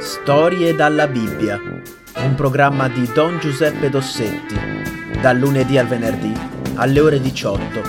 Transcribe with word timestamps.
Storie 0.00 0.74
dalla 0.74 1.06
Bibbia, 1.06 1.60
un 1.60 2.34
programma 2.34 2.88
di 2.88 3.04
Don 3.12 3.38
Giuseppe 3.38 3.90
Dossetti, 3.90 4.54
dal 5.20 5.36
lunedì 5.36 5.76
al 5.76 5.88
venerdì 5.88 6.32
alle 6.76 7.00
ore 7.00 7.20
18, 7.20 7.82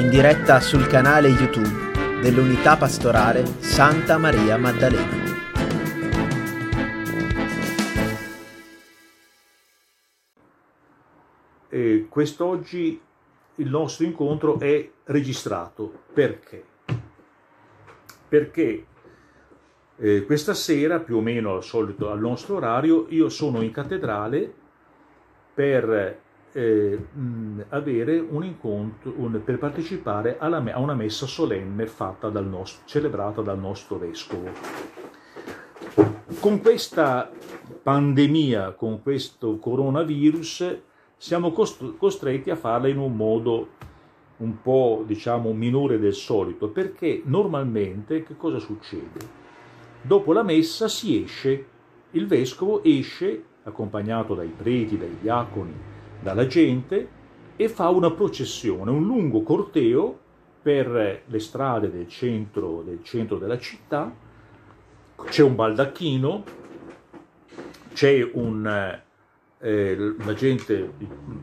in 0.00 0.10
diretta 0.10 0.60
sul 0.60 0.86
canale 0.86 1.28
YouTube 1.28 2.20
dell'Unità 2.20 2.76
Pastorale 2.76 3.42
Santa 3.60 4.18
Maria 4.18 4.58
Maddalena. 4.58 5.16
E 11.70 12.06
quest'oggi 12.10 13.00
il 13.54 13.68
nostro 13.70 14.04
incontro 14.04 14.60
è 14.60 14.90
registrato. 15.04 16.02
Perché? 16.12 16.64
Perché 18.28 18.84
eh, 20.00 20.24
questa 20.24 20.54
sera, 20.54 20.98
più 20.98 21.18
o 21.18 21.20
meno 21.20 21.54
al 21.54 21.62
solito 21.62 22.10
al 22.10 22.20
nostro 22.20 22.56
orario, 22.56 23.06
io 23.10 23.28
sono 23.28 23.60
in 23.60 23.70
cattedrale 23.70 24.52
per 25.52 26.18
eh, 26.52 26.98
mh, 27.12 27.64
avere 27.68 28.18
un 28.18 28.44
incontro, 28.44 29.12
un, 29.16 29.42
per 29.44 29.58
partecipare 29.58 30.38
alla, 30.38 30.62
a 30.72 30.78
una 30.78 30.94
messa 30.94 31.26
solenne 31.26 31.86
dal 32.32 32.46
nostro, 32.46 32.82
celebrata 32.86 33.42
dal 33.42 33.58
nostro 33.58 33.98
vescovo. 33.98 34.48
Con 36.40 36.60
questa 36.62 37.30
pandemia, 37.82 38.72
con 38.72 39.02
questo 39.02 39.58
coronavirus, 39.58 40.78
siamo 41.16 41.52
costretti 41.52 42.48
a 42.48 42.56
farla 42.56 42.88
in 42.88 42.96
un 42.96 43.14
modo 43.14 43.68
un 44.38 44.62
po' 44.62 45.04
diciamo 45.06 45.52
minore 45.52 45.98
del 45.98 46.14
solito, 46.14 46.70
perché 46.70 47.20
normalmente 47.26 48.22
che 48.22 48.38
cosa 48.38 48.58
succede? 48.58 49.39
Dopo 50.02 50.32
la 50.32 50.42
messa 50.42 50.88
si 50.88 51.22
esce, 51.22 51.66
il 52.12 52.26
vescovo 52.26 52.82
esce 52.82 53.44
accompagnato 53.64 54.34
dai 54.34 54.48
preti, 54.48 54.96
dai 54.96 55.18
diaconi, 55.20 55.74
dalla 56.20 56.46
gente 56.46 57.08
e 57.56 57.68
fa 57.68 57.90
una 57.90 58.10
processione, 58.10 58.90
un 58.90 59.04
lungo 59.04 59.42
corteo 59.42 60.18
per 60.62 61.22
le 61.24 61.38
strade 61.38 61.90
del 61.90 62.08
centro, 62.08 62.82
del 62.82 63.00
centro 63.02 63.36
della 63.36 63.58
città. 63.58 64.12
C'è 65.22 65.42
un 65.42 65.54
baldacchino, 65.54 66.44
c'è 67.92 68.28
un, 68.32 69.00
eh, 69.58 70.14
la 70.18 70.32
gente, 70.32 70.94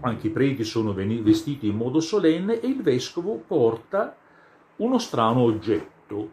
anche 0.01 0.27
i 0.27 0.31
preti 0.31 0.63
sono 0.63 0.93
vestiti 0.93 1.67
in 1.67 1.75
modo 1.75 1.99
solenne 1.99 2.59
e 2.59 2.67
il 2.67 2.81
vescovo 2.81 3.35
porta 3.45 4.15
uno 4.77 4.97
strano 4.97 5.41
oggetto. 5.41 6.31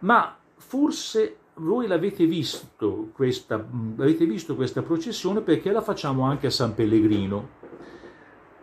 Ma 0.00 0.36
forse 0.66 1.36
voi 1.56 1.86
l'avete 1.86 2.24
visto, 2.26 3.10
questa, 3.12 3.54
avete 3.54 4.24
visto 4.24 4.56
questa 4.56 4.82
processione 4.82 5.40
perché 5.40 5.70
la 5.70 5.82
facciamo 5.82 6.24
anche 6.24 6.46
a 6.46 6.50
San 6.50 6.74
Pellegrino. 6.74 7.62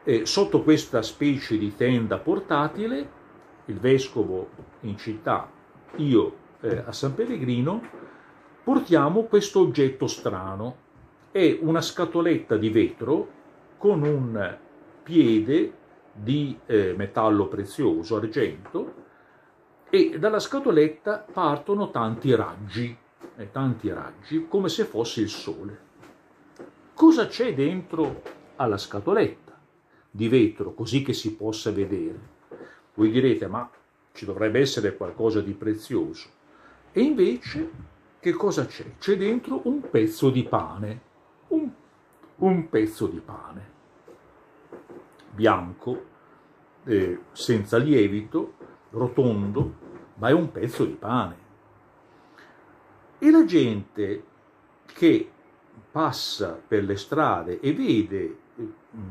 E 0.03 0.25
sotto 0.25 0.63
questa 0.63 1.03
specie 1.03 1.57
di 1.57 1.75
tenda 1.75 2.17
portatile, 2.17 3.19
il 3.65 3.77
vescovo 3.77 4.49
in 4.81 4.97
città, 4.97 5.49
io 5.97 6.35
eh, 6.61 6.83
a 6.85 6.91
San 6.91 7.13
Pellegrino, 7.13 7.81
portiamo 8.63 9.23
questo 9.23 9.59
oggetto 9.59 10.07
strano. 10.07 10.89
È 11.31 11.59
una 11.61 11.81
scatoletta 11.81 12.57
di 12.57 12.69
vetro 12.69 13.29
con 13.77 14.01
un 14.01 14.57
piede 15.03 15.73
di 16.11 16.57
eh, 16.65 16.93
metallo 16.97 17.47
prezioso, 17.47 18.17
argento, 18.17 19.00
e 19.93 20.17
dalla 20.17 20.39
scatoletta 20.39 21.25
partono 21.33 21.91
tanti 21.91 22.33
raggi, 22.33 22.97
eh, 23.35 23.51
tanti 23.51 23.91
raggi, 23.91 24.47
come 24.47 24.69
se 24.69 24.85
fosse 24.85 25.19
il 25.19 25.27
sole. 25.27 25.79
Cosa 26.93 27.27
c'è 27.27 27.53
dentro 27.53 28.21
alla 28.55 28.77
scatoletta 28.77 29.59
di 30.09 30.29
vetro, 30.29 30.73
così 30.73 31.01
che 31.01 31.11
si 31.11 31.35
possa 31.35 31.73
vedere? 31.73 32.19
Voi 32.93 33.11
direte, 33.11 33.47
ma 33.47 33.69
ci 34.13 34.23
dovrebbe 34.23 34.61
essere 34.61 34.95
qualcosa 34.95 35.41
di 35.41 35.51
prezioso. 35.51 36.29
E 36.93 37.01
invece, 37.01 37.69
che 38.21 38.31
cosa 38.31 38.65
c'è? 38.65 38.97
C'è 38.97 39.17
dentro 39.17 39.59
un 39.65 39.89
pezzo 39.89 40.29
di 40.29 40.43
pane, 40.43 41.01
un, 41.49 41.69
un 42.37 42.69
pezzo 42.69 43.07
di 43.07 43.19
pane, 43.19 43.69
bianco, 45.31 46.05
eh, 46.85 47.19
senza 47.33 47.77
lievito, 47.77 48.53
rotondo, 48.91 49.73
ma 50.15 50.29
è 50.29 50.33
un 50.33 50.51
pezzo 50.51 50.85
di 50.85 50.93
pane. 50.93 51.35
E 53.17 53.29
la 53.29 53.45
gente 53.45 54.23
che 54.85 55.29
passa 55.91 56.59
per 56.65 56.83
le 56.83 56.95
strade 56.95 57.59
e 57.59 57.73
vede 57.73 58.37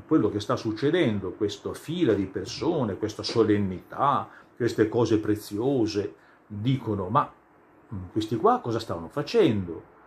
quello 0.06 0.30
che 0.30 0.40
sta 0.40 0.56
succedendo, 0.56 1.32
questa 1.32 1.72
fila 1.74 2.12
di 2.12 2.26
persone, 2.26 2.96
questa 2.96 3.22
solennità, 3.22 4.28
queste 4.56 4.88
cose 4.88 5.18
preziose, 5.18 6.14
dicono 6.46 7.08
ma 7.08 7.30
mm, 7.94 8.08
questi 8.12 8.36
qua 8.36 8.60
cosa 8.60 8.78
stavano 8.78 9.08
facendo? 9.08 9.98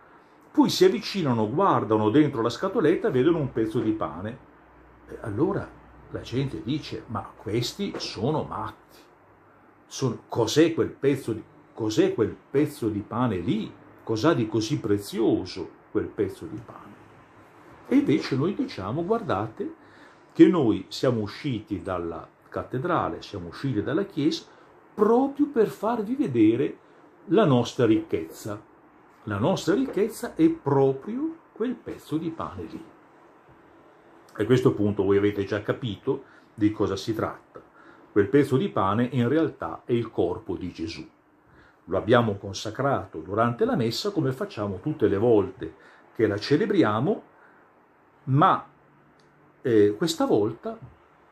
Poi 0.52 0.68
si 0.68 0.84
avvicinano, 0.84 1.50
guardano 1.50 2.10
dentro 2.10 2.40
la 2.40 2.50
scatoletta 2.50 3.08
e 3.08 3.10
vedono 3.10 3.38
un 3.38 3.52
pezzo 3.52 3.80
di 3.80 3.90
pane. 3.92 4.38
E 5.08 5.18
allora 5.22 5.68
la 6.10 6.20
gente 6.20 6.62
dice 6.62 7.04
ma 7.06 7.28
questi 7.36 7.94
sono 7.96 8.44
matti 8.44 9.03
cos'è 10.28 10.74
quel, 10.74 10.88
pezzo 10.88 11.32
di, 11.32 11.42
cos'è 11.72 12.14
quel 12.14 12.36
pezzo 12.50 12.88
di 12.88 13.00
pane 13.00 13.38
lì? 13.38 13.72
Cos'ha 14.02 14.34
di 14.34 14.46
così 14.46 14.78
prezioso 14.78 15.68
quel 15.90 16.06
pezzo 16.06 16.46
di 16.46 16.60
pane? 16.64 16.92
E 17.88 17.96
invece 17.96 18.36
noi 18.36 18.54
diciamo, 18.54 19.04
guardate, 19.04 19.82
che 20.32 20.48
noi 20.48 20.86
siamo 20.88 21.20
usciti 21.20 21.80
dalla 21.80 22.26
cattedrale, 22.48 23.22
siamo 23.22 23.48
usciti 23.48 23.82
dalla 23.82 24.04
chiesa 24.04 24.44
proprio 24.94 25.46
per 25.48 25.68
farvi 25.68 26.14
vedere 26.14 26.78
la 27.26 27.44
nostra 27.44 27.86
ricchezza. 27.86 28.60
La 29.24 29.38
nostra 29.38 29.74
ricchezza 29.74 30.34
è 30.34 30.48
proprio 30.48 31.36
quel 31.52 31.74
pezzo 31.74 32.16
di 32.16 32.30
pane 32.30 32.62
lì. 32.62 32.84
A 34.36 34.44
questo 34.44 34.72
punto 34.72 35.04
voi 35.04 35.16
avete 35.16 35.44
già 35.44 35.62
capito 35.62 36.24
di 36.52 36.70
cosa 36.72 36.96
si 36.96 37.14
tratta. 37.14 37.53
Quel 38.14 38.28
pezzo 38.28 38.56
di 38.56 38.68
pane 38.68 39.08
in 39.10 39.28
realtà 39.28 39.82
è 39.84 39.90
il 39.90 40.08
corpo 40.08 40.54
di 40.54 40.70
Gesù. 40.70 41.04
Lo 41.86 41.96
abbiamo 41.96 42.36
consacrato 42.36 43.18
durante 43.18 43.64
la 43.64 43.74
messa 43.74 44.12
come 44.12 44.30
facciamo 44.30 44.78
tutte 44.78 45.08
le 45.08 45.16
volte 45.16 45.74
che 46.14 46.28
la 46.28 46.38
celebriamo, 46.38 47.22
ma 48.26 48.68
eh, 49.62 49.96
questa 49.98 50.26
volta, 50.26 50.78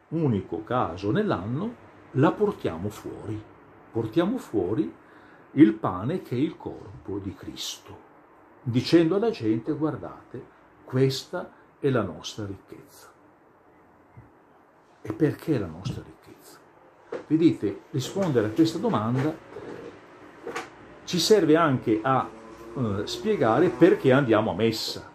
unico 0.09 0.65
caso 0.65 1.12
nell'anno, 1.12 1.72
la 2.15 2.32
portiamo 2.32 2.88
fuori. 2.88 3.41
Portiamo 3.92 4.38
fuori 4.38 4.92
il 5.53 5.75
pane 5.75 6.22
che 6.22 6.34
è 6.34 6.38
il 6.41 6.56
corpo 6.56 7.19
di 7.19 7.32
Cristo, 7.32 7.97
dicendo 8.60 9.15
alla 9.15 9.31
gente 9.31 9.71
guardate, 9.71 10.44
questa 10.82 11.48
è 11.78 11.88
la 11.91 12.03
nostra 12.03 12.44
ricchezza. 12.44 13.09
E 15.00 15.12
perché 15.12 15.60
la 15.60 15.66
nostra 15.66 16.03
ricchezza? 16.03 16.22
Vedete, 17.26 17.82
rispondere 17.90 18.48
a 18.48 18.50
questa 18.50 18.78
domanda 18.78 19.34
ci 21.04 21.18
serve 21.18 21.56
anche 21.56 22.00
a 22.02 22.28
eh, 22.74 23.06
spiegare 23.06 23.68
perché 23.68 24.12
andiamo 24.12 24.50
a 24.50 24.54
messa. 24.54 25.10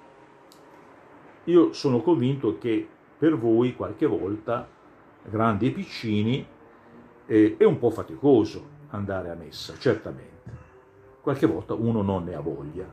Io 1.45 1.73
sono 1.73 2.01
convinto 2.01 2.57
che 2.57 2.87
per 3.17 3.37
voi 3.37 3.75
qualche 3.75 4.05
volta, 4.05 4.67
grandi 5.23 5.67
e 5.67 5.71
piccini, 5.71 6.47
eh, 7.25 7.55
è 7.57 7.63
un 7.63 7.79
po' 7.79 7.89
faticoso 7.89 8.75
andare 8.89 9.29
a 9.29 9.35
messa, 9.35 9.75
certamente. 9.77 10.35
Qualche 11.21 11.47
volta 11.47 11.73
uno 11.73 12.01
non 12.01 12.25
ne 12.25 12.35
ha 12.35 12.39
voglia. 12.39 12.85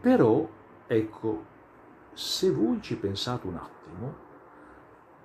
Però, 0.00 0.48
ecco, 0.86 1.44
se 2.12 2.50
voi 2.50 2.80
ci 2.80 2.96
pensate 2.96 3.46
un 3.46 3.56
attimo, 3.56 4.14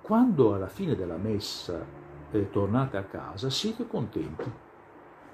quando 0.00 0.54
alla 0.54 0.68
fine 0.68 0.96
della 0.96 1.16
messa 1.16 1.84
eh, 2.30 2.50
tornate 2.50 2.96
a 2.96 3.04
casa, 3.04 3.50
siete 3.50 3.86
contenti. 3.86 4.50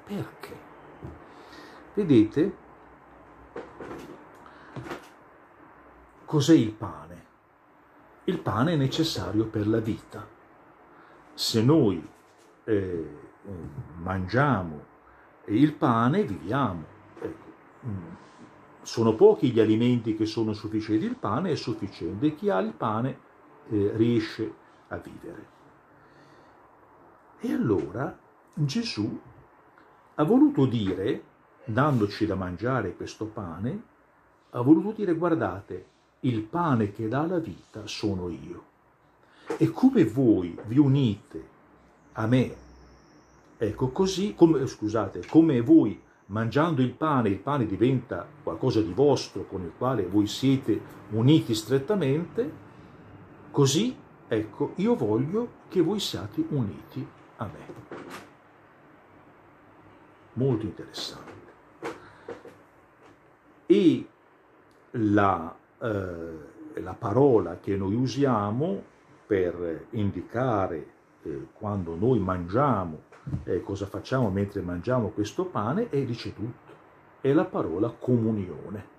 Perché? 0.05 0.56
Vedete, 1.94 2.56
cos'è 6.25 6.55
il 6.55 6.73
pane? 6.73 7.23
Il 8.25 8.41
pane 8.41 8.73
è 8.73 8.76
necessario 8.76 9.46
per 9.46 9.67
la 9.67 9.81
vita. 9.81 10.26
Se 11.35 11.62
noi 11.62 12.06
eh, 12.64 13.17
mangiamo 13.96 14.93
il 15.46 15.75
pane, 15.75 16.25
viviamo. 16.25 16.85
Ecco, 17.20 17.52
mm, 17.87 18.12
sono 18.82 19.14
pochi 19.14 19.50
gli 19.50 19.61
alimenti 19.61 20.14
che 20.14 20.26
sono 20.26 20.52
sufficienti, 20.52 21.05
il 21.05 21.17
pane 21.17 21.50
è 21.50 21.55
sufficiente, 21.55 22.35
chi 22.35 22.50
ha 22.50 22.58
il 22.58 22.73
pane 22.73 23.19
eh, 23.69 23.93
riesce 23.94 24.52
a 24.88 24.96
vivere. 24.99 25.54
E 27.44 27.52
allora 27.52 28.19
Gesù 28.55 29.20
ha 30.14 30.25
voluto 30.25 30.64
dire 30.64 31.23
dandoci 31.67 32.25
da 32.25 32.37
mangiare 32.37 32.96
questo 32.96 33.26
pane, 33.26 33.82
ha 34.49 34.62
voluto 34.62 34.93
dire 34.93 35.12
guardate, 35.12 35.87
il 36.20 36.41
pane 36.41 36.91
che 36.93 37.06
dà 37.06 37.26
la 37.26 37.38
vita 37.38 37.87
sono 37.87 38.31
io. 38.31 38.64
E 39.58 39.70
come 39.73 40.06
voi 40.06 40.58
vi 40.69 40.79
unite 40.79 41.49
a 42.12 42.26
me, 42.26 42.56
ecco 43.58 43.88
così, 43.88 44.35
come, 44.35 44.67
scusate, 44.67 45.26
come 45.26 45.61
voi 45.61 46.00
mangiando 46.29 46.81
il 46.81 46.93
pane, 46.93 47.29
il 47.29 47.41
pane 47.41 47.67
diventa 47.67 48.26
qualcosa 48.43 48.81
di 48.81 48.94
vostro 48.94 49.44
con 49.44 49.61
il 49.61 49.73
quale 49.76 50.06
voi 50.06 50.26
siete 50.26 50.81
uniti 51.11 51.55
strettamente, 51.55 52.50
così, 53.50 53.94
ecco, 54.29 54.73
io 54.76 54.94
voglio 54.94 55.49
che 55.69 55.82
voi 55.82 56.00
siate 56.00 56.43
uniti 56.49 57.06
a 57.44 57.50
me. 57.52 57.73
Molto 60.35 60.64
interessante. 60.64 61.32
E 63.67 64.08
la, 64.93 65.56
eh, 65.81 66.81
la 66.81 66.94
parola 66.94 67.58
che 67.61 67.76
noi 67.76 67.94
usiamo 67.94 68.82
per 69.26 69.87
indicare 69.91 70.93
eh, 71.23 71.46
quando 71.52 71.94
noi 71.94 72.19
mangiamo 72.19 73.12
eh, 73.44 73.62
cosa 73.62 73.87
facciamo 73.87 74.29
mentre 74.31 74.61
mangiamo 74.61 75.08
questo 75.08 75.44
pane 75.46 75.88
e 75.91 76.05
dice 76.05 76.35
tutto. 76.35 76.73
È 77.20 77.32
la 77.32 77.44
parola 77.44 77.88
comunione. 77.91 78.93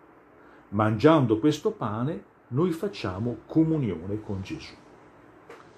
Mangiando 0.70 1.40
questo 1.40 1.72
pane 1.72 2.34
noi 2.48 2.72
facciamo 2.72 3.38
comunione 3.46 4.20
con 4.22 4.42
Gesù. 4.42 4.74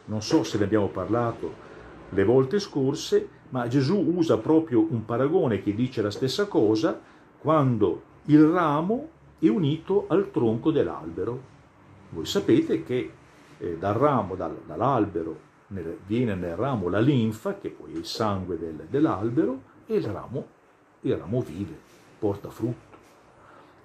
Non 0.05 0.21
so 0.21 0.43
se 0.43 0.57
ne 0.57 0.63
abbiamo 0.63 0.87
parlato 0.87 1.65
le 2.09 2.23
volte 2.23 2.59
scorse, 2.59 3.27
ma 3.49 3.67
Gesù 3.67 3.97
usa 4.15 4.37
proprio 4.37 4.85
un 4.89 5.05
paragone 5.05 5.61
che 5.61 5.73
dice 5.73 6.01
la 6.01 6.11
stessa 6.11 6.47
cosa 6.47 6.99
quando 7.39 8.01
il 8.25 8.43
ramo 8.43 9.09
è 9.39 9.47
unito 9.47 10.05
al 10.07 10.31
tronco 10.31 10.71
dell'albero. 10.71 11.55
Voi 12.09 12.25
sapete 12.25 12.83
che 12.83 13.11
eh, 13.57 13.77
dal 13.77 13.93
ramo, 13.93 14.35
dal, 14.35 14.57
dall'albero, 14.65 15.45
nel, 15.67 15.97
viene 16.05 16.35
nel 16.35 16.55
ramo 16.55 16.89
la 16.89 16.99
linfa, 16.99 17.57
che 17.57 17.69
poi 17.69 17.93
è 17.93 17.97
il 17.97 18.05
sangue 18.05 18.57
del, 18.57 18.87
dell'albero, 18.89 19.61
e 19.85 19.95
il 19.95 20.05
ramo, 20.05 20.45
il 21.01 21.15
ramo 21.15 21.41
vive, 21.41 21.77
porta 22.19 22.49
frutto. 22.49 22.95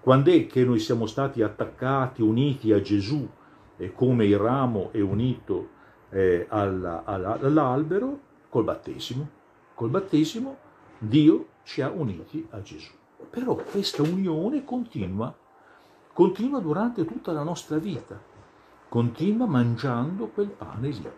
Quando 0.01 0.31
è 0.31 0.47
che 0.47 0.65
noi 0.65 0.79
siamo 0.79 1.07
stati 1.07 1.43
attaccati, 1.43 2.23
uniti 2.23 2.73
a 2.73 2.81
Gesù, 2.81 3.29
e 3.77 3.93
come 3.93 4.27
il 4.27 4.39
ramo 4.39 4.91
è 4.93 5.01
unito 5.01 5.81
eh, 6.13 6.47
alla, 6.49 7.03
alla, 7.05 7.39
all'albero? 7.41 8.21
Col 8.49 8.65
battesimo. 8.65 9.29
Col 9.75 9.91
battesimo 9.91 10.57
Dio 10.99 11.47
ci 11.65 11.83
ha 11.83 11.91
uniti 11.91 12.47
a 12.51 12.63
Gesù. 12.63 12.93
Però 13.29 13.55
questa 13.57 14.03
unione 14.03 14.65
continua, 14.65 15.35
continua 16.13 16.61
durante 16.61 17.05
tutta 17.05 17.33
la 17.33 17.43
nostra 17.43 17.79
vita, 17.79 18.21
continua 18.89 19.47
mangiando 19.47 20.29
quel 20.29 20.49
pane 20.49 20.89
lì 20.89 21.11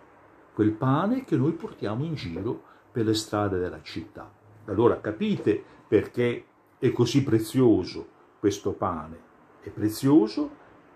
quel 0.55 0.71
pane 0.71 1.25
che 1.25 1.37
noi 1.37 1.53
portiamo 1.53 2.05
in 2.05 2.15
giro 2.15 2.63
per 2.93 3.05
le 3.05 3.15
strade 3.15 3.59
della 3.59 3.83
città. 3.83 4.31
Allora 4.67 5.01
capite 5.01 5.63
perché 5.87 6.47
è 6.79 6.93
così 6.93 7.25
prezioso 7.25 8.07
questo 8.39 8.73
pane? 8.73 9.33
È 9.61 9.69
prezioso 9.71 10.49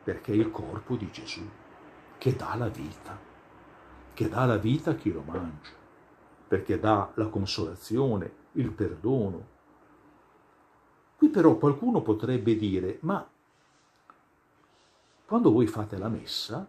perché 0.05 0.33
è 0.33 0.37
il 0.37 0.53
corpo 0.53 0.95
di 0.95 1.11
Gesù, 1.11 1.43
che 2.19 2.37
dà 2.37 2.55
la 2.55 2.69
vita, 2.69 3.19
che 4.19 4.29
dà 4.29 4.47
la 4.47 4.57
vita 4.57 4.91
a 4.91 4.95
chi 4.97 5.13
lo 5.13 5.23
mangia, 5.25 5.71
perché 6.49 6.81
dà 6.81 7.09
la 7.15 7.29
consolazione, 7.29 8.33
il 8.55 8.73
perdono. 8.73 9.47
Qui 11.17 11.29
però 11.29 11.55
qualcuno 11.55 12.03
potrebbe 12.03 12.57
dire, 12.57 12.99
ma 13.03 13.25
quando 15.25 15.53
voi 15.53 15.69
fate 15.69 15.97
la 15.99 16.09
messa, 16.09 16.69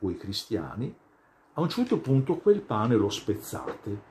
voi 0.00 0.18
cristiani, 0.18 0.94
a 1.54 1.62
un 1.62 1.70
certo 1.70 1.98
punto 1.98 2.36
quel 2.36 2.60
pane 2.60 2.94
lo 2.94 3.08
spezzate. 3.08 4.02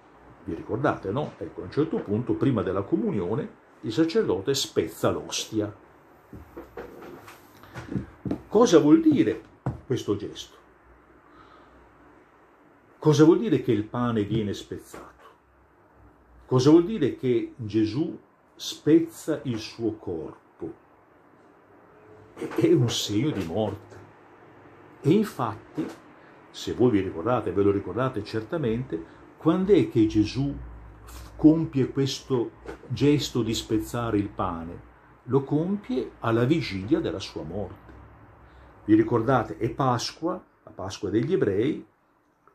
Vi 0.45 0.55
ricordate, 0.55 1.11
no? 1.11 1.33
Ecco, 1.37 1.61
a 1.61 1.65
un 1.65 1.71
certo 1.71 1.99
punto, 1.99 2.33
prima 2.33 2.63
della 2.63 2.81
comunione, 2.81 3.47
il 3.81 3.93
sacerdote 3.93 4.55
spezza 4.55 5.11
l'ostia. 5.11 5.71
Cosa 8.47 8.79
vuol 8.79 9.01
dire 9.01 9.39
questo 9.85 10.15
gesto? 10.15 10.60
Cosa 13.01 13.23
vuol 13.23 13.39
dire 13.39 13.63
che 13.63 13.71
il 13.71 13.85
pane 13.85 14.23
viene 14.25 14.53
spezzato? 14.53 15.25
Cosa 16.45 16.69
vuol 16.69 16.85
dire 16.85 17.15
che 17.15 17.55
Gesù 17.55 18.15
spezza 18.53 19.39
il 19.45 19.57
suo 19.57 19.93
corpo? 19.93 20.71
È 22.35 22.71
un 22.71 22.91
segno 22.91 23.31
di 23.31 23.43
morte. 23.43 23.97
E 25.01 25.09
infatti 25.09 25.83
se 26.51 26.73
voi 26.75 26.91
vi 26.91 26.99
ricordate, 26.99 27.51
ve 27.51 27.63
lo 27.63 27.71
ricordate 27.71 28.23
certamente, 28.23 29.03
quando 29.35 29.73
è 29.73 29.89
che 29.89 30.05
Gesù 30.05 30.55
compie 31.35 31.89
questo 31.89 32.51
gesto 32.87 33.41
di 33.41 33.55
spezzare 33.55 34.19
il 34.19 34.29
pane? 34.29 34.79
Lo 35.23 35.43
compie 35.43 36.11
alla 36.19 36.43
vigilia 36.43 36.99
della 36.99 37.17
sua 37.17 37.41
morte. 37.41 37.91
Vi 38.85 38.93
ricordate, 38.93 39.57
è 39.57 39.71
Pasqua, 39.71 40.39
la 40.65 40.71
Pasqua 40.71 41.09
degli 41.09 41.33
ebrei, 41.33 41.89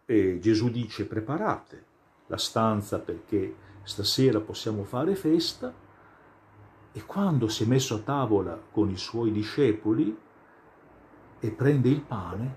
e 0.07 0.39
Gesù 0.39 0.71
dice 0.71 1.05
preparate 1.05 1.85
la 2.29 2.39
stanza 2.39 3.01
perché 3.01 3.55
stasera 3.83 4.41
possiamo 4.41 4.85
fare 4.85 5.15
festa, 5.15 5.73
e 6.93 7.05
quando 7.05 7.49
si 7.49 7.65
è 7.65 7.67
messo 7.67 7.97
a 7.97 7.99
tavola 7.99 8.59
con 8.71 8.89
i 8.89 8.97
suoi 8.97 9.31
discepoli 9.31 10.17
e 11.39 11.51
prende 11.51 11.89
il 11.89 12.01
pane, 12.01 12.57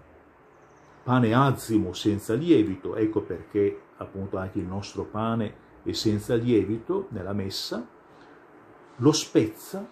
pane 1.04 1.34
azimo 1.34 1.92
senza 1.92 2.36
lievito, 2.36 2.96
ecco 2.96 3.22
perché 3.22 3.82
appunto 3.98 4.38
anche 4.38 4.60
il 4.60 4.66
nostro 4.66 5.04
pane 5.04 5.68
è 5.84 5.92
senza 5.92 6.36
lievito 6.36 7.08
nella 7.10 7.34
messa, 7.34 7.86
lo 8.96 9.12
spezza 9.12 9.88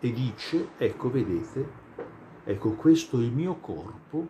e 0.00 0.12
dice, 0.12 0.70
ecco 0.76 1.10
vedete, 1.10 1.70
ecco 2.44 2.72
questo 2.72 3.18
è 3.18 3.22
il 3.22 3.32
mio 3.32 3.56
corpo 3.60 4.26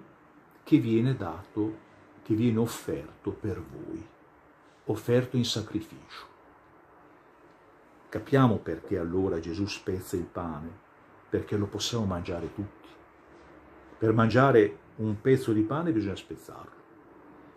che 0.63 0.79
viene 0.79 1.17
dato, 1.17 1.84
che 2.25 2.35
viene 2.35 2.59
offerto 2.59 3.33
per 3.33 3.63
voi, 3.63 4.05
offerto 4.87 5.37
in 5.37 5.45
sacrificio. 5.45 6.33
Capiamo 8.09 8.57
perché 8.57 8.99
allora 8.99 9.39
Gesù 9.41 9.67
spezza 9.67 10.17
il 10.17 10.25
pane, 10.25 10.71
perché 11.29 11.59
lo 11.59 11.67
possiamo 11.67 12.07
mangiare 12.07 12.53
tutti. 12.55 12.89
Per 13.99 14.13
mangiare 14.15 14.79
un 14.97 15.21
pezzo 15.21 15.53
di 15.53 15.61
pane 15.61 15.93
bisogna 15.93 16.17
spezzarlo. 16.17 16.83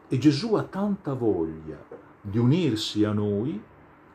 E 0.10 0.18
Gesù 0.18 0.56
ha 0.56 0.64
tanta 0.64 1.14
voglia 1.14 1.82
di 2.20 2.38
unirsi 2.38 3.06
a 3.06 3.14
noi 3.14 3.64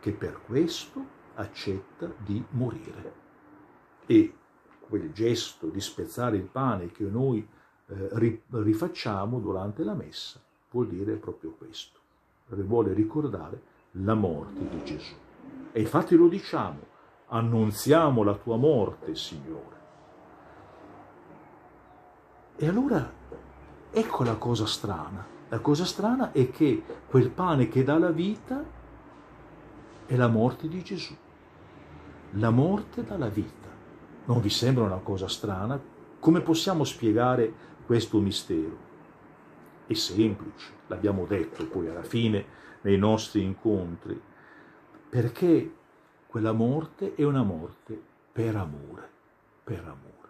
che 0.00 0.12
per 0.12 0.40
questo 0.44 1.02
accetta 1.34 2.12
di 2.18 2.44
morire. 2.50 3.20
E 4.04 4.34
quel 4.80 5.12
gesto 5.12 5.68
di 5.68 5.80
spezzare 5.80 6.36
il 6.36 6.44
pane 6.44 6.90
che 6.90 7.04
noi 7.04 7.48
eh, 7.88 8.40
rifacciamo 8.50 9.38
durante 9.38 9.84
la 9.84 9.94
messa 9.94 10.40
vuol 10.72 10.88
dire 10.88 11.14
proprio 11.14 11.54
questo. 11.56 12.00
Vuole 12.46 12.92
ricordare 12.92 13.60
la 13.92 14.14
morte 14.14 14.68
di 14.68 14.84
Gesù. 14.84 15.14
E 15.70 15.80
infatti 15.80 16.16
lo 16.16 16.28
diciamo, 16.28 16.80
annunziamo 17.28 18.22
la 18.22 18.34
tua 18.34 18.56
morte, 18.56 19.14
Signore. 19.14 19.80
E 22.56 22.68
allora 22.68 23.10
ecco 23.90 24.24
la 24.24 24.36
cosa 24.36 24.66
strana. 24.66 25.24
La 25.48 25.60
cosa 25.60 25.84
strana 25.84 26.32
è 26.32 26.50
che 26.50 26.82
quel 27.06 27.30
pane 27.30 27.68
che 27.68 27.84
dà 27.84 27.98
la 27.98 28.10
vita 28.10 28.64
è 30.06 30.16
la 30.16 30.28
morte 30.28 30.68
di 30.68 30.82
Gesù. 30.82 31.14
La 32.32 32.50
morte 32.50 33.04
dà 33.04 33.16
la 33.16 33.28
vita. 33.28 33.68
Non 34.24 34.40
vi 34.40 34.50
sembra 34.50 34.84
una 34.84 35.00
cosa 35.02 35.28
strana? 35.28 35.80
Come 36.18 36.40
possiamo 36.40 36.84
spiegare 36.84 37.70
questo 37.92 38.20
mistero? 38.20 38.74
È 39.84 39.92
semplice, 39.92 40.72
l'abbiamo 40.86 41.26
detto 41.26 41.68
poi 41.68 41.90
alla 41.90 42.02
fine 42.02 42.42
nei 42.80 42.96
nostri 42.96 43.42
incontri, 43.42 44.18
perché 45.10 45.74
quella 46.26 46.52
morte 46.52 47.14
è 47.14 47.22
una 47.22 47.42
morte 47.42 48.00
per 48.32 48.56
amore, 48.56 49.10
per 49.62 49.80
amore. 49.80 50.28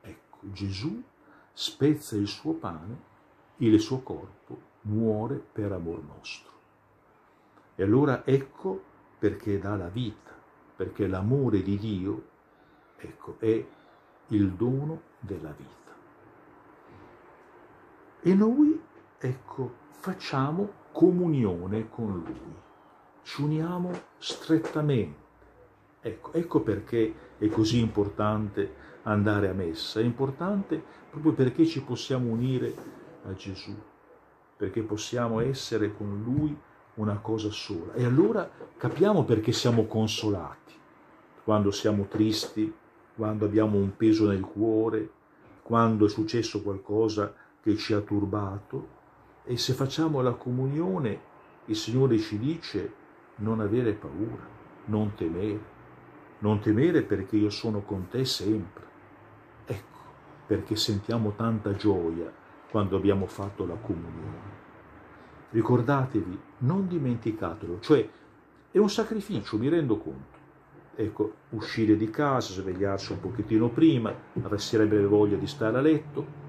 Ecco, 0.00 0.38
Gesù 0.44 1.02
spezza 1.52 2.16
il 2.16 2.26
suo 2.26 2.54
pane, 2.54 2.98
il 3.58 3.78
suo 3.80 4.00
corpo 4.00 4.58
muore 4.84 5.36
per 5.36 5.72
amor 5.72 6.02
nostro. 6.04 6.52
E 7.74 7.82
allora 7.82 8.24
ecco 8.24 8.82
perché 9.18 9.58
dà 9.58 9.76
la 9.76 9.88
vita, 9.88 10.32
perché 10.74 11.06
l'amore 11.06 11.62
di 11.62 11.76
Dio, 11.76 12.28
ecco, 12.96 13.36
è 13.40 13.62
il 14.28 14.52
dono 14.52 15.02
della 15.20 15.50
vita. 15.50 15.83
E 18.26 18.34
noi, 18.34 18.80
ecco, 19.18 19.74
facciamo 19.90 20.66
comunione 20.92 21.90
con 21.90 22.22
Lui, 22.24 22.54
ci 23.22 23.42
uniamo 23.42 23.90
strettamente, 24.16 25.22
Ecco, 26.06 26.32
ecco 26.32 26.60
perché 26.60 27.14
è 27.38 27.48
così 27.48 27.80
importante 27.80 28.74
andare 29.02 29.48
a 29.48 29.52
messa, 29.52 30.00
è 30.00 30.02
importante 30.02 30.82
proprio 31.10 31.32
perché 31.32 31.66
ci 31.66 31.82
possiamo 31.82 32.30
unire 32.30 32.74
a 33.26 33.34
Gesù, 33.34 33.74
perché 34.56 34.82
possiamo 34.82 35.40
essere 35.40 35.94
con 35.94 36.22
Lui 36.22 36.54
una 36.94 37.18
cosa 37.18 37.50
sola. 37.50 37.92
E 37.92 38.04
allora 38.04 38.50
capiamo 38.76 39.24
perché 39.24 39.52
siamo 39.52 39.84
consolati, 39.84 40.74
quando 41.42 41.70
siamo 41.70 42.06
tristi, 42.06 42.72
quando 43.16 43.44
abbiamo 43.44 43.76
un 43.76 43.94
peso 43.96 44.28
nel 44.28 44.42
cuore, 44.42 45.10
quando 45.62 46.06
è 46.06 46.08
successo 46.08 46.62
qualcosa 46.62 47.34
che 47.64 47.76
ci 47.76 47.94
ha 47.94 48.00
turbato. 48.00 48.88
E 49.44 49.56
se 49.56 49.72
facciamo 49.72 50.20
la 50.20 50.34
comunione, 50.34 51.18
il 51.64 51.76
Signore 51.76 52.18
ci 52.18 52.38
dice 52.38 52.92
non 53.36 53.60
avere 53.60 53.94
paura, 53.94 54.46
non 54.84 55.14
temere, 55.14 55.72
non 56.40 56.60
temere 56.60 57.02
perché 57.02 57.36
io 57.36 57.48
sono 57.48 57.80
con 57.80 58.08
te 58.08 58.26
sempre. 58.26 58.84
Ecco 59.64 59.98
perché 60.46 60.76
sentiamo 60.76 61.32
tanta 61.32 61.74
gioia 61.74 62.30
quando 62.70 62.96
abbiamo 62.96 63.24
fatto 63.24 63.64
la 63.64 63.76
comunione. 63.76 64.62
Ricordatevi, 65.48 66.38
non 66.58 66.86
dimenticatelo, 66.86 67.80
cioè 67.80 68.06
è 68.70 68.76
un 68.76 68.90
sacrificio, 68.90 69.56
mi 69.56 69.68
rendo 69.70 69.96
conto. 69.96 70.42
Ecco, 70.96 71.32
uscire 71.50 71.96
di 71.96 72.10
casa, 72.10 72.52
svegliarsi 72.52 73.12
un 73.12 73.20
pochettino 73.20 73.70
prima, 73.70 74.14
avrebbe 74.42 75.06
voglia 75.06 75.36
di 75.38 75.46
stare 75.46 75.78
a 75.78 75.80
letto? 75.80 76.43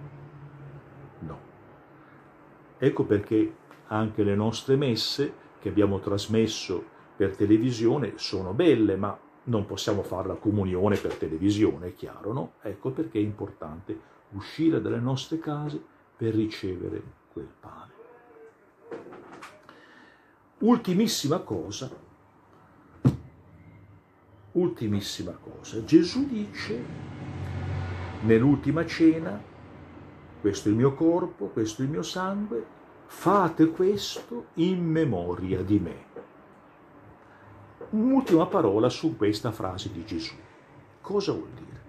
Ecco 2.77 3.03
perché 3.03 3.55
anche 3.87 4.23
le 4.23 4.35
nostre 4.35 4.75
messe 4.75 5.33
che 5.59 5.69
abbiamo 5.69 5.99
trasmesso 5.99 6.83
per 7.15 7.35
televisione 7.35 8.13
sono 8.17 8.53
belle, 8.53 8.95
ma 8.95 9.17
non 9.43 9.65
possiamo 9.65 10.03
fare 10.03 10.27
la 10.27 10.35
comunione 10.35 10.97
per 10.97 11.15
televisione, 11.15 11.87
è 11.87 11.93
chiaro, 11.95 12.33
no? 12.33 12.53
Ecco 12.61 12.91
perché 12.91 13.19
è 13.19 13.21
importante 13.21 13.97
uscire 14.31 14.81
dalle 14.81 14.99
nostre 14.99 15.39
case 15.39 15.81
per 16.15 16.33
ricevere 16.33 17.01
quel 17.31 17.47
pane. 17.59 17.93
Ultimissima 20.59 21.39
cosa, 21.39 21.91
ultimissima 24.53 25.31
cosa, 25.33 25.83
Gesù 25.83 26.25
dice 26.25 26.83
nell'ultima 28.21 28.85
cena, 28.85 29.39
questo 30.45 30.67
è 30.67 30.71
il 30.71 30.77
mio 30.77 30.93
corpo, 30.93 31.47
questo 31.47 31.81
è 31.81 31.85
il 31.85 31.89
mio 31.89 32.03
sangue, 32.03 32.63
fate 33.07 33.71
questo 33.71 34.49
in 34.55 34.85
memoria 34.85 35.63
di 35.63 35.79
me. 35.79 36.05
Un'ultima 37.89 38.45
parola 38.45 38.87
su 38.89 39.17
questa 39.17 39.51
frase 39.51 39.91
di 39.91 40.05
Gesù. 40.05 40.35
Cosa 41.01 41.31
vuol 41.31 41.49
dire? 41.49 41.81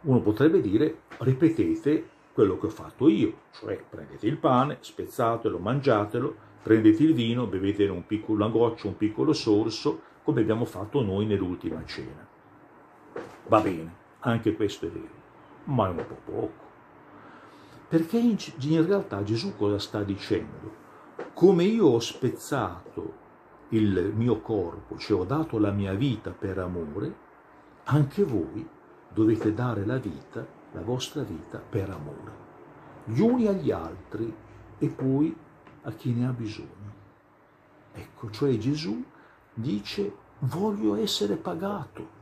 Uno 0.00 0.20
potrebbe 0.20 0.60
dire 0.60 1.02
ripetete 1.18 2.08
quello 2.32 2.58
che 2.58 2.66
ho 2.66 2.70
fatto 2.70 3.06
io, 3.08 3.42
cioè 3.52 3.80
prendete 3.88 4.26
il 4.26 4.36
pane, 4.36 4.78
spezzatelo, 4.80 5.58
mangiatelo, 5.58 6.34
prendete 6.60 7.04
il 7.04 7.14
vino, 7.14 7.46
bevete 7.46 7.86
un 7.86 8.04
piccolo, 8.04 8.42
una 8.42 8.52
goccia, 8.52 8.88
un 8.88 8.96
piccolo 8.96 9.32
sorso, 9.32 10.00
come 10.24 10.40
abbiamo 10.40 10.64
fatto 10.64 11.02
noi 11.02 11.24
nell'ultima 11.24 11.84
cena. 11.84 12.26
Va 13.46 13.60
bene, 13.60 13.94
anche 14.18 14.56
questo 14.56 14.86
è 14.86 14.90
vero, 14.90 15.21
ma 15.64 15.86
è 15.86 15.90
un 15.90 16.04
po' 16.06 16.18
poco. 16.24 16.70
Perché 17.88 18.18
in, 18.18 18.36
in 18.60 18.86
realtà 18.86 19.22
Gesù 19.22 19.54
cosa 19.56 19.78
sta 19.78 20.02
dicendo? 20.02 20.80
Come 21.34 21.64
io 21.64 21.86
ho 21.86 22.00
spezzato 22.00 23.20
il 23.70 24.12
mio 24.14 24.40
corpo, 24.40 24.96
cioè 24.98 25.20
ho 25.20 25.24
dato 25.24 25.58
la 25.58 25.70
mia 25.70 25.94
vita 25.94 26.30
per 26.30 26.58
amore, 26.58 27.14
anche 27.84 28.24
voi 28.24 28.66
dovete 29.12 29.52
dare 29.52 29.84
la 29.84 29.98
vita, 29.98 30.46
la 30.72 30.80
vostra 30.80 31.22
vita 31.22 31.58
per 31.58 31.90
amore, 31.90 32.32
gli 33.04 33.20
uni 33.20 33.46
agli 33.46 33.70
altri 33.70 34.34
e 34.78 34.88
poi 34.88 35.34
a 35.82 35.92
chi 35.92 36.12
ne 36.12 36.26
ha 36.26 36.32
bisogno. 36.32 36.70
Ecco, 37.92 38.30
cioè 38.30 38.56
Gesù 38.56 39.04
dice 39.52 40.16
voglio 40.40 40.96
essere 40.96 41.36
pagato 41.36 42.20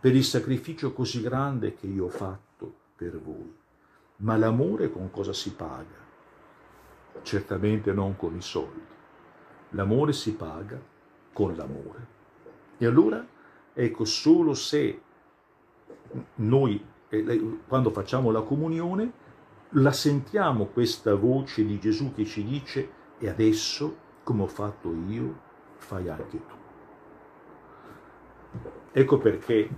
per 0.00 0.14
il 0.14 0.24
sacrificio 0.24 0.92
così 0.92 1.20
grande 1.22 1.74
che 1.74 1.86
io 1.86 2.06
ho 2.06 2.10
fatto 2.10 2.47
per 2.98 3.20
voi. 3.20 3.54
Ma 4.16 4.36
l'amore 4.36 4.90
con 4.90 5.10
cosa 5.12 5.32
si 5.32 5.54
paga? 5.54 6.06
Certamente 7.22 7.92
non 7.92 8.16
con 8.16 8.34
i 8.34 8.42
soldi. 8.42 8.82
L'amore 9.70 10.12
si 10.12 10.34
paga 10.34 10.80
con 11.32 11.54
l'amore. 11.54 12.06
E 12.78 12.86
allora, 12.86 13.24
ecco, 13.72 14.04
solo 14.04 14.54
se 14.54 15.00
noi, 16.36 16.84
quando 17.68 17.90
facciamo 17.90 18.32
la 18.32 18.42
comunione, 18.42 19.12
la 19.72 19.92
sentiamo 19.92 20.66
questa 20.66 21.14
voce 21.14 21.64
di 21.64 21.78
Gesù 21.78 22.12
che 22.12 22.24
ci 22.24 22.42
dice 22.44 22.90
e 23.18 23.28
adesso, 23.28 23.96
come 24.24 24.42
ho 24.42 24.48
fatto 24.48 24.92
io, 25.06 25.40
fai 25.76 26.08
anche 26.08 26.40
tu. 26.44 26.56
Ecco 28.90 29.18
perché 29.18 29.68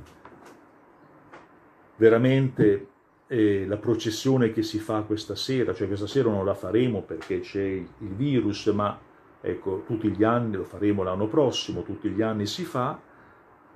veramente 1.96 2.89
eh, 3.32 3.64
la 3.64 3.76
processione 3.76 4.50
che 4.50 4.64
si 4.64 4.80
fa 4.80 5.02
questa 5.02 5.36
sera, 5.36 5.72
cioè 5.72 5.86
questa 5.86 6.08
sera 6.08 6.30
non 6.30 6.44
la 6.44 6.54
faremo 6.54 7.02
perché 7.02 7.38
c'è 7.38 7.62
il 7.62 8.14
virus, 8.16 8.66
ma 8.66 8.98
ecco, 9.40 9.84
tutti 9.86 10.10
gli 10.10 10.24
anni 10.24 10.56
lo 10.56 10.64
faremo 10.64 11.04
l'anno 11.04 11.28
prossimo, 11.28 11.84
tutti 11.84 12.08
gli 12.08 12.22
anni 12.22 12.44
si 12.46 12.64
fa 12.64 13.00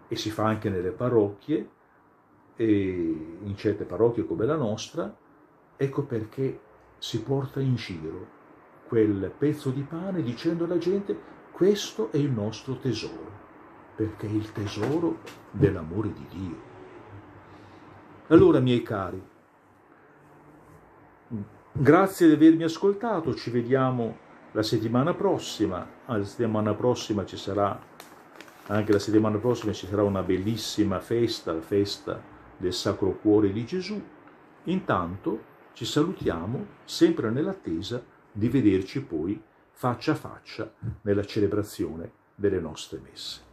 e 0.08 0.16
si 0.16 0.30
fa 0.30 0.46
anche 0.46 0.68
nelle 0.70 0.90
parrocchie, 0.90 1.68
in 2.56 3.54
certe 3.54 3.84
parrocchie 3.84 4.26
come 4.26 4.44
la 4.44 4.56
nostra, 4.56 5.14
ecco 5.76 6.02
perché 6.02 6.60
si 6.98 7.22
porta 7.22 7.60
in 7.60 7.76
giro 7.76 8.26
quel 8.88 9.32
pezzo 9.38 9.70
di 9.70 9.82
pane 9.82 10.20
dicendo 10.22 10.64
alla 10.64 10.78
gente 10.78 11.16
questo 11.52 12.10
è 12.10 12.16
il 12.16 12.30
nostro 12.32 12.76
tesoro, 12.78 13.30
perché 13.94 14.26
è 14.26 14.30
il 14.30 14.50
tesoro 14.50 15.18
dell'amore 15.52 16.12
di 16.12 16.26
Dio. 16.28 16.56
Allora, 18.28 18.58
miei 18.58 18.82
cari, 18.82 19.22
Grazie 21.76 22.28
di 22.28 22.34
avermi 22.34 22.62
ascoltato, 22.62 23.34
ci 23.34 23.50
vediamo 23.50 24.16
la 24.52 24.62
settimana 24.62 25.12
prossima. 25.12 25.84
La 26.06 26.22
settimana 26.22 26.72
prossima 26.72 27.24
ci 27.24 27.36
sarà, 27.36 27.76
anche 28.68 28.92
la 28.92 29.00
settimana 29.00 29.38
prossima 29.38 29.72
ci 29.72 29.88
sarà 29.88 30.04
una 30.04 30.22
bellissima 30.22 31.00
festa, 31.00 31.52
la 31.52 31.60
festa 31.60 32.22
del 32.56 32.72
Sacro 32.72 33.18
Cuore 33.18 33.52
di 33.52 33.66
Gesù. 33.66 34.00
Intanto 34.62 35.42
ci 35.72 35.84
salutiamo 35.84 36.64
sempre 36.84 37.30
nell'attesa 37.30 38.00
di 38.30 38.48
vederci 38.48 39.02
poi 39.02 39.42
faccia 39.72 40.12
a 40.12 40.14
faccia 40.14 40.72
nella 41.00 41.24
celebrazione 41.24 42.08
delle 42.36 42.60
nostre 42.60 43.00
messe. 43.02 43.43